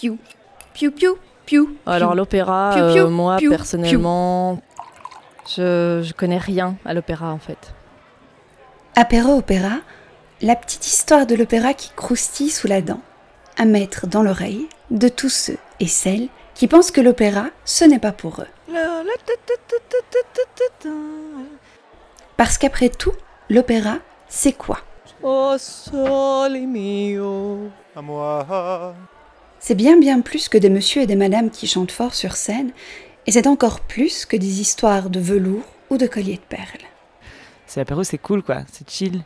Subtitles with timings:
[0.00, 0.18] piou,
[0.72, 1.76] piou, piou, piou.
[1.86, 4.60] Alors l'opéra, euh, moi piou, personnellement,
[5.48, 7.74] je, je connais rien à l'opéra en fait.
[8.96, 9.78] Apéro opéra,
[10.40, 13.00] la petite histoire de l'opéra qui croustille sous la dent,
[13.56, 17.98] à mettre dans l'oreille de tous ceux et celles qui pensent que l'opéra, ce n'est
[17.98, 18.74] pas pour eux.
[22.36, 23.14] Parce qu'après tout,
[23.48, 24.78] l'opéra, c'est quoi?
[25.22, 27.70] Oh sole mio.
[27.96, 28.94] À moi.
[29.66, 32.72] C'est bien bien plus que des messieurs et des madames qui chantent fort sur scène,
[33.26, 36.84] et c'est encore plus que des histoires de velours ou de colliers de perles.
[37.66, 39.22] C'est l'apéro, c'est cool quoi, c'est chill.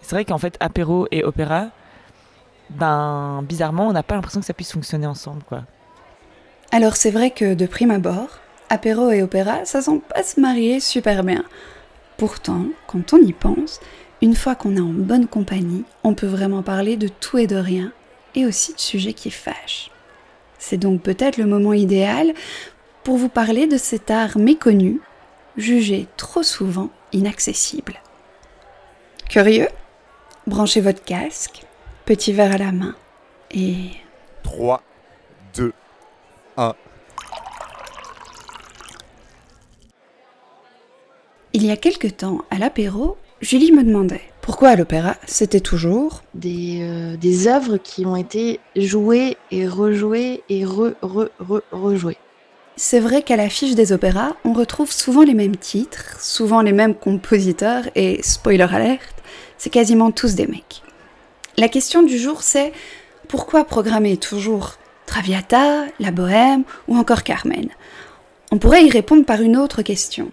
[0.00, 1.66] C'est vrai qu'en fait, apéro et opéra,
[2.70, 5.64] ben bizarrement, on n'a pas l'impression que ça puisse fonctionner ensemble quoi.
[6.72, 8.38] Alors c'est vrai que de prime abord,
[8.70, 11.44] apéro et opéra, ça sent pas se marier super bien.
[12.16, 13.80] Pourtant, quand on y pense,
[14.22, 17.56] une fois qu'on est en bonne compagnie, on peut vraiment parler de tout et de
[17.56, 17.92] rien,
[18.34, 19.90] et aussi de sujets qui fâchent.
[20.58, 22.32] C'est donc peut-être le moment idéal
[23.02, 25.00] pour vous parler de cet art méconnu,
[25.56, 28.00] jugé trop souvent inaccessible.
[29.28, 29.68] Curieux?
[30.46, 31.62] Branchez votre casque,
[32.04, 32.94] petit verre à la main,
[33.50, 33.90] et
[34.42, 34.82] 3,
[35.54, 35.72] 2,
[36.56, 36.74] 1.
[41.52, 46.22] Il y a quelque temps, à l'apéro, Julie me demandait pourquoi à l'opéra c'était toujours
[46.34, 52.18] des, euh, des œuvres qui ont été jouées et rejouées et re, re, re, rejouées.
[52.76, 56.94] C'est vrai qu'à l'affiche des opéras, on retrouve souvent les mêmes titres, souvent les mêmes
[56.94, 59.14] compositeurs, et spoiler alerte,
[59.56, 60.82] c'est quasiment tous des mecs.
[61.56, 62.74] La question du jour c'est
[63.28, 64.74] pourquoi programmer toujours
[65.06, 67.70] Traviata, La Bohème ou encore Carmen?
[68.52, 70.30] On pourrait y répondre par une autre question.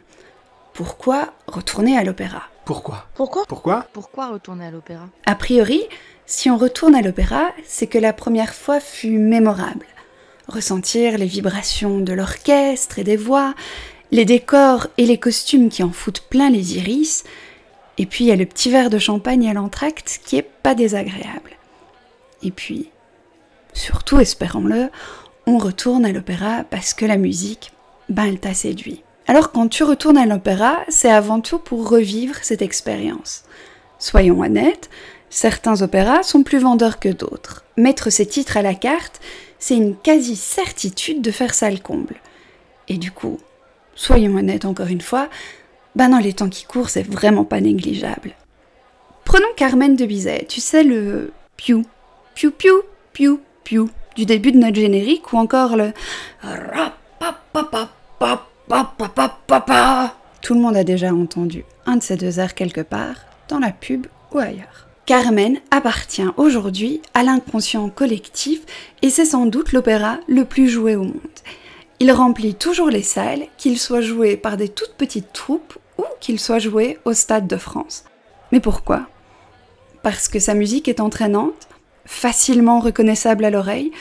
[0.74, 2.51] Pourquoi retourner à l'opéra?
[2.66, 5.84] Pourquoi Pourquoi Pourquoi Pourquoi retourner à l'opéra A priori,
[6.26, 9.86] si on retourne à l'opéra, c'est que la première fois fut mémorable.
[10.48, 13.56] Ressentir les vibrations de l'orchestre et des voix,
[14.12, 17.24] les décors et les costumes qui en foutent plein les iris,
[17.98, 20.76] et puis il y a le petit verre de champagne à l'entracte qui est pas
[20.76, 21.52] désagréable.
[22.44, 22.90] Et puis,
[23.74, 24.90] surtout, espérons-le,
[25.48, 27.72] on retourne à l'opéra parce que la musique,
[28.10, 29.04] ben elle t'a séduit.
[29.32, 33.46] Alors quand tu retournes à l'opéra, c'est avant tout pour revivre cette expérience.
[33.98, 34.90] Soyons honnêtes,
[35.30, 37.64] certains opéras sont plus vendeurs que d'autres.
[37.78, 39.22] Mettre ces titres à la carte,
[39.58, 42.18] c'est une quasi-certitude de faire ça le comble.
[42.90, 43.38] Et du coup,
[43.96, 45.30] soyons honnêtes encore une fois,
[45.96, 48.36] ben dans les temps qui courent, c'est vraiment pas négligeable.
[49.24, 51.86] Prenons Carmen de Bizet, tu sais le piou,
[52.36, 52.82] piou piou,
[53.14, 55.94] piou piou du début de notre générique ou encore le
[60.42, 63.16] tout le monde a déjà entendu un de ces deux airs quelque part,
[63.50, 64.88] dans la pub ou ailleurs.
[65.06, 68.62] Carmen appartient aujourd'hui à l'inconscient collectif
[69.02, 71.20] et c'est sans doute l'opéra le plus joué au monde.
[72.00, 76.40] Il remplit toujours les salles, qu'il soit joué par des toutes petites troupes ou qu'il
[76.40, 78.06] soit joué au Stade de France.
[78.54, 79.08] Mais pourquoi?
[80.02, 81.68] Parce que sa musique est entraînante,
[82.06, 83.92] facilement reconnaissable à l'oreille,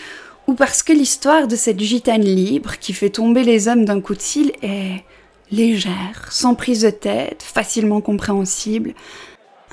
[0.50, 4.16] ou parce que l'histoire de cette gitane libre qui fait tomber les hommes d'un coup
[4.16, 5.05] de cil est
[5.53, 8.94] légère, sans prise de tête, facilement compréhensible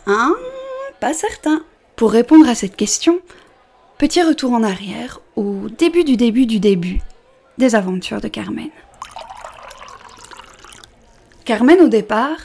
[0.05, 0.35] Hein?
[0.99, 1.63] Pas certain.
[1.95, 3.19] Pour répondre à cette question,
[3.97, 7.01] petit retour en arrière au début du début du début
[7.57, 8.69] des aventures de Carmen.
[11.43, 12.37] Carmen au départ,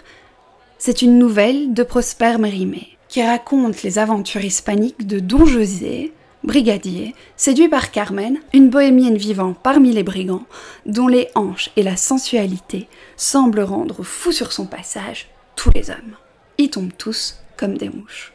[0.78, 6.14] c'est une nouvelle de Prosper Mérimée qui raconte les aventures hispaniques de Don José,
[6.44, 10.44] brigadier, séduit par Carmen, une bohémienne vivant parmi les brigands,
[10.86, 16.16] dont les hanches et la sensualité semblent rendre fou sur son passage tous les hommes.
[16.58, 18.32] Ils tombent tous comme des mouches.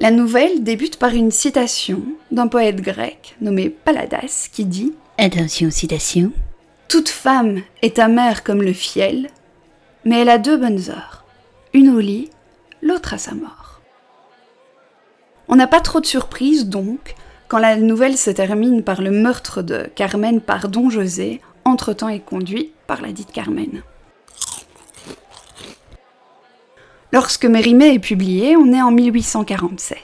[0.00, 6.32] La nouvelle débute par une citation d'un poète grec nommé Paladas qui dit Attention, citation.
[6.88, 9.28] Toute femme est amère comme le fiel,
[10.06, 11.24] mais elle a deux bonnes heures,
[11.74, 12.30] une au lit,
[12.80, 13.59] l'autre à sa mort.
[15.52, 17.16] On n'a pas trop de surprise donc
[17.48, 22.20] quand la nouvelle se termine par le meurtre de Carmen par Don José, entre-temps et
[22.20, 23.82] conduit par la dite Carmen.
[27.12, 29.98] Lorsque Mérimée est publié, on est en 1847.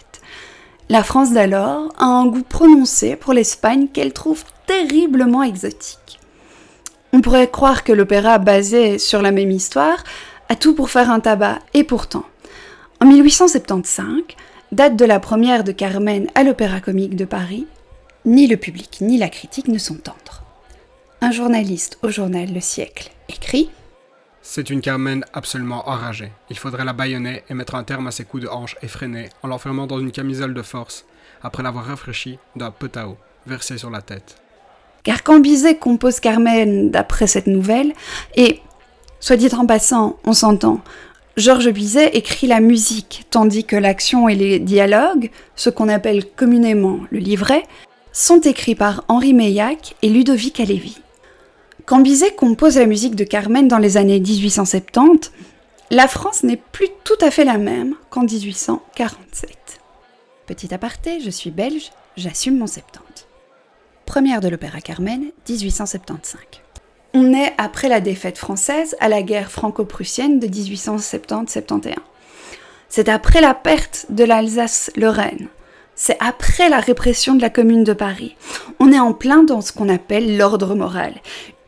[0.88, 6.18] La France d'alors a un goût prononcé pour l'Espagne qu'elle trouve terriblement exotique.
[7.12, 10.02] On pourrait croire que l'opéra basé sur la même histoire
[10.48, 12.24] a tout pour faire un tabac, et pourtant,
[13.00, 14.22] en 1875,
[14.76, 17.66] date de la première de Carmen à l'Opéra Comique de Paris,
[18.26, 20.42] ni le public ni la critique ne sont tendres.
[21.22, 23.70] Un journaliste au journal Le Siècle écrit
[24.42, 26.30] C'est une Carmen absolument enragée.
[26.50, 29.48] Il faudrait la bâillonner et mettre un terme à ses coups de hanche effrénés en
[29.48, 31.06] l'enfermant dans une camisole de force,
[31.42, 33.16] après l'avoir rafraîchie d'un pot à eau.
[33.46, 34.36] versée sur la tête.
[35.04, 37.94] Car quand Bizet compose Carmen d'après cette nouvelle,
[38.34, 38.60] et,
[39.20, 40.82] soit dit en passant, on s'entend,
[41.36, 47.00] Georges Bizet écrit la musique, tandis que l'action et les dialogues, ce qu'on appelle communément
[47.10, 47.62] le livret,
[48.10, 50.96] sont écrits par Henri Meillac et Ludovic Halévy.
[51.84, 55.30] Quand Bizet compose la musique de Carmen dans les années 1870,
[55.90, 59.50] la France n'est plus tout à fait la même qu'en 1847.
[60.46, 63.26] Petit aparté, je suis belge, j'assume mon 70.
[64.06, 66.65] Première de l'opéra Carmen, 1875.
[67.18, 71.94] On est après la défaite française à la guerre franco-prussienne de 1870-71.
[72.90, 75.48] C'est après la perte de l'Alsace-Lorraine.
[75.94, 78.36] C'est après la répression de la Commune de Paris.
[78.80, 81.14] On est en plein dans ce qu'on appelle l'ordre moral.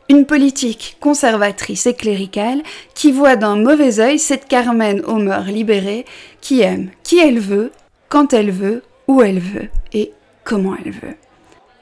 [0.07, 2.61] Une politique conservatrice et cléricale
[2.93, 6.05] qui voit d'un mauvais œil cette Carmen aux mœurs libérées
[6.41, 7.71] qui aime qui elle veut,
[8.07, 10.11] quand elle veut, où elle veut et
[10.43, 11.15] comment elle veut.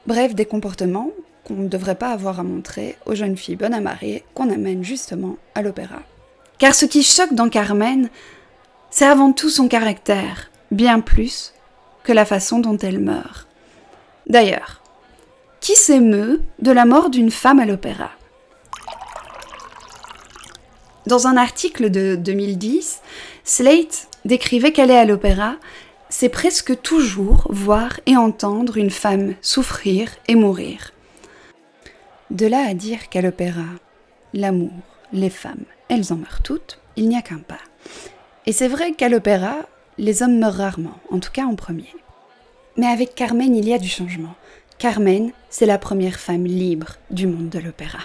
[0.06, 1.10] Bref, des comportements
[1.48, 4.84] qu'on ne devrait pas avoir à montrer aux jeunes filles bonnes à marier qu'on amène
[4.84, 6.02] justement à l'opéra.
[6.58, 8.10] Car ce qui choque dans Carmen,
[8.90, 11.54] c'est avant tout son caractère, bien plus
[12.04, 13.48] que la façon dont elle meurt.
[14.26, 14.82] D'ailleurs,
[15.60, 18.10] qui s'émeut de la mort d'une femme à l'opéra?
[21.06, 23.00] Dans un article de 2010,
[23.44, 25.56] Slate décrivait qu'aller à l'opéra,
[26.10, 30.92] c'est presque toujours voir et entendre une femme souffrir et mourir.
[32.30, 33.64] De là à dire qu'à l'opéra,
[34.34, 34.70] l'amour,
[35.14, 37.60] les femmes, elles en meurent toutes, il n'y a qu'un pas.
[38.44, 39.56] Et c'est vrai qu'à l'opéra,
[39.96, 41.94] les hommes meurent rarement, en tout cas en premier.
[42.76, 44.34] Mais avec Carmen, il y a du changement.
[44.78, 48.00] Carmen, c'est la première femme libre du monde de l'opéra.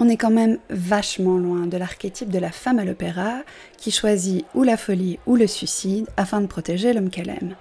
[0.00, 3.42] On est quand même vachement loin de l'archétype de la femme à l'opéra
[3.76, 7.56] qui choisit ou la folie ou le suicide afin de protéger l'homme qu'elle aime.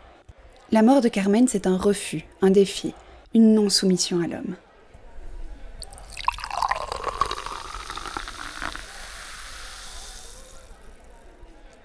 [0.71, 2.94] La mort de Carmen, c'est un refus, un défi,
[3.35, 4.56] une non-soumission à l'homme.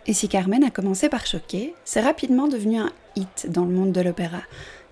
[0.08, 3.92] Et si Carmen a commencé par choquer, c'est rapidement devenu un hit dans le monde
[3.92, 4.40] de l'opéra,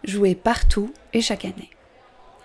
[0.05, 1.71] joué partout et chaque année.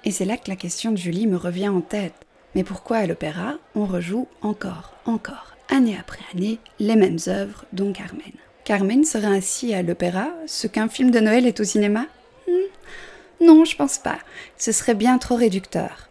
[0.05, 2.15] Et c'est là que la question de Julie me revient en tête.
[2.55, 7.91] Mais pourquoi à l'opéra, on rejoue encore, encore, année après année, les mêmes œuvres, dont
[7.91, 8.31] Carmen?
[8.63, 12.05] Carmen serait ainsi à l'opéra ce qu'un film de Noël est au cinéma?
[12.47, 14.19] Hmm, Non, je pense pas.
[14.57, 16.07] Ce serait bien trop réducteur.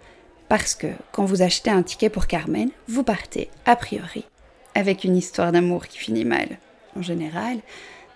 [0.50, 4.26] Parce que quand vous achetez un ticket pour Carmen, vous partez, a priori,
[4.74, 6.58] avec une histoire d'amour qui finit mal,
[6.96, 7.58] en général,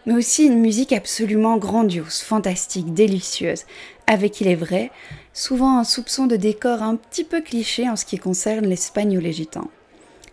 [0.07, 3.65] mais aussi une musique absolument grandiose, fantastique, délicieuse,
[4.07, 4.91] avec, il est vrai,
[5.33, 9.21] souvent un soupçon de décor un petit peu cliché en ce qui concerne l'Espagne ou
[9.21, 9.71] les Gitans.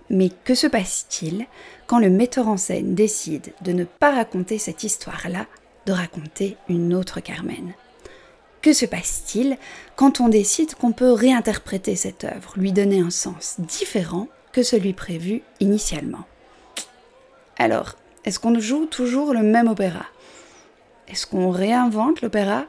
[0.09, 1.45] Mais que se passe-t-il
[1.87, 5.45] quand le metteur en scène décide de ne pas raconter cette histoire-là,
[5.85, 7.73] de raconter une autre Carmen?
[8.61, 9.57] Que se passe-t-il
[9.95, 14.93] quand on décide qu'on peut réinterpréter cette œuvre, lui donner un sens différent que celui
[14.93, 16.25] prévu initialement.
[17.57, 17.95] Alors,
[18.25, 20.05] est-ce qu'on joue toujours le même opéra?
[21.07, 22.65] Est-ce qu'on réinvente l'opéra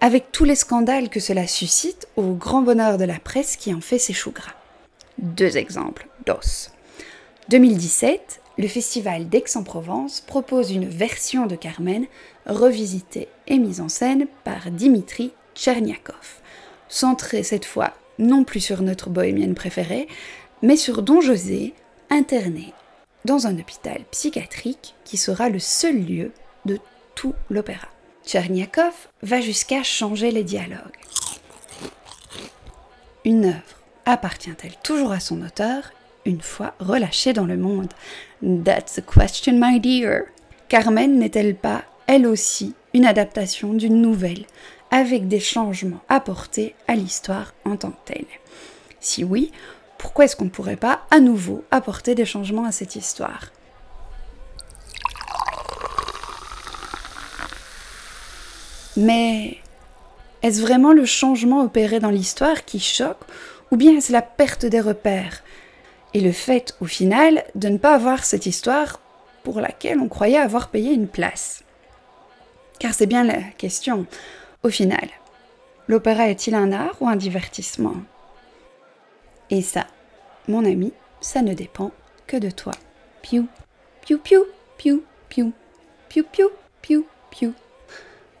[0.00, 3.80] avec tous les scandales que cela suscite au grand bonheur de la presse qui en
[3.80, 4.54] fait ses choux gras?
[5.18, 6.70] Deux exemples, DOS.
[7.48, 12.06] 2017, le festival d'Aix-en-Provence propose une version de Carmen
[12.46, 16.40] revisitée et mise en scène par Dimitri Tcherniakov,
[16.88, 20.08] centrée cette fois non plus sur notre bohémienne préférée,
[20.62, 21.74] mais sur Don José,
[22.10, 22.72] interné
[23.24, 26.32] dans un hôpital psychiatrique qui sera le seul lieu
[26.64, 26.78] de
[27.14, 27.88] tout l'opéra.
[28.24, 30.78] Tcherniakov va jusqu'à changer les dialogues.
[33.24, 35.92] Une œuvre appartient-elle toujours à son auteur
[36.24, 37.92] une fois relâchée dans le monde?
[38.42, 40.24] That's the question, my dear.
[40.68, 44.46] Carmen n'est-elle pas, elle aussi, une adaptation d'une nouvelle,
[44.90, 48.26] avec des changements apportés à l'histoire en tant que telle?
[48.98, 49.52] Si oui,
[49.98, 53.50] pourquoi est-ce qu'on ne pourrait pas à nouveau apporter des changements à cette histoire?
[58.96, 59.58] Mais
[60.42, 63.20] est-ce vraiment le changement opéré dans l'histoire qui choque
[63.70, 65.42] ou bien est-ce la perte des repères
[66.14, 69.00] et le fait au final de ne pas avoir cette histoire
[69.42, 71.62] pour laquelle on croyait avoir payé une place?
[72.78, 74.06] Car c'est bien la question.
[74.62, 75.08] Au final,
[75.88, 77.94] l'opéra est-il un art ou un divertissement?
[79.50, 79.86] Et ça,
[80.48, 81.92] mon ami, ça ne dépend
[82.26, 82.72] que de toi.
[83.22, 83.46] Piou,
[84.04, 84.44] piou, piou,
[84.78, 85.52] piou, piou,
[86.08, 86.50] piou, piou,
[86.82, 87.54] piou, piou.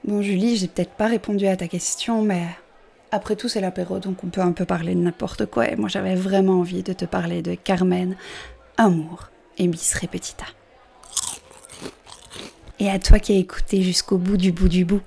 [0.04, 2.42] Bon, Julie, j'ai peut-être pas répondu à ta question, mais
[3.10, 5.68] après tout, c'est l'apéro, donc on peut un peu parler de n'importe quoi.
[5.70, 8.16] Et moi, j'avais vraiment envie de te parler de Carmen,
[8.76, 10.46] Amour et Miss Repetita.
[12.78, 15.00] Et à toi qui as écouté jusqu'au bout du bout du bout,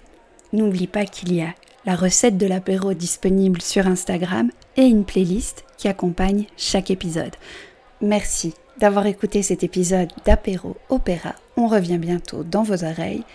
[0.53, 1.53] n'oublie pas qu'il y a
[1.85, 7.35] la recette de l'apéro disponible sur Instagram et une playlist qui accompagne chaque épisode.
[7.99, 11.35] Merci d'avoir écouté cet épisode d'apéro opéra.
[11.57, 13.25] On revient bientôt dans vos oreilles.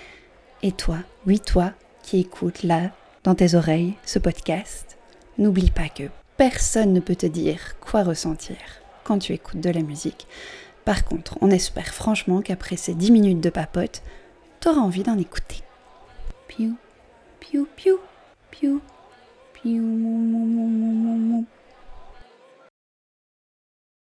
[0.62, 0.96] Et toi,
[1.26, 1.72] oui toi,
[2.02, 2.92] qui écoutes là,
[3.24, 4.96] dans tes oreilles, ce podcast,
[5.36, 6.04] n'oublie pas que
[6.38, 8.56] personne ne peut te dire quoi ressentir
[9.04, 10.26] quand tu écoutes de la musique.
[10.86, 14.02] Par contre, on espère franchement qu'après ces 10 minutes de papote,
[14.60, 15.60] t'auras envie d'en écouter.
[16.48, 16.78] Piou,
[17.38, 18.00] piou,
[19.64, 21.53] ピももももも